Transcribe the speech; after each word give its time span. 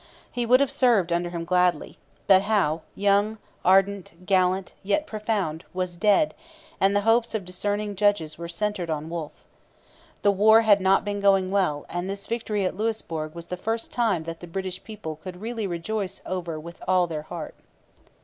He 0.31 0.47
would 0.47 0.61
have 0.61 0.71
served 0.71 1.13
under 1.13 1.29
him 1.29 1.45
gladly. 1.45 1.99
But 2.25 2.41
Howe 2.41 2.81
young, 2.95 3.37
ardent, 3.63 4.25
gallant, 4.25 4.73
yet 4.81 5.05
profound 5.05 5.63
was 5.75 5.95
dead; 5.95 6.33
and 6.79 6.95
the 6.95 7.01
hopes 7.01 7.35
of 7.35 7.45
discerning 7.45 7.95
judges 7.95 8.35
were 8.35 8.47
centred 8.47 8.89
on 8.89 9.11
Wolfe. 9.11 9.43
The 10.23 10.31
war 10.31 10.63
had 10.63 10.81
not 10.81 11.05
been 11.05 11.19
going 11.19 11.51
well, 11.51 11.85
and 11.87 12.09
this 12.09 12.25
victory 12.25 12.65
at 12.65 12.75
Louisbourg 12.75 13.35
was 13.35 13.45
the 13.45 13.57
first 13.57 13.91
that 13.95 14.39
the 14.39 14.47
British 14.47 14.83
people 14.83 15.17
could 15.17 15.39
really 15.39 15.67
rejoice 15.67 16.19
over 16.25 16.59
with 16.59 16.81
all 16.87 17.05
their 17.05 17.21
heart. 17.21 17.53